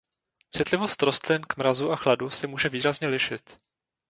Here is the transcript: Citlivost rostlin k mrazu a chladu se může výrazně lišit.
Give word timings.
Citlivost 0.49 1.03
rostlin 1.03 1.41
k 1.41 1.57
mrazu 1.57 1.91
a 1.91 1.95
chladu 1.95 2.29
se 2.29 2.47
může 2.47 2.69
výrazně 2.69 3.07
lišit. 3.07 3.57